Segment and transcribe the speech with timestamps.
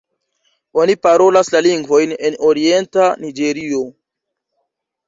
[0.83, 3.87] Oni parolas la lingvojn en orienta Niĝerio.